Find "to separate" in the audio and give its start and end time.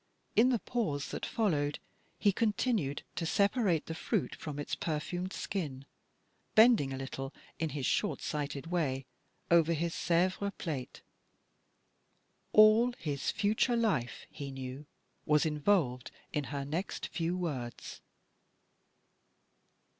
3.15-3.85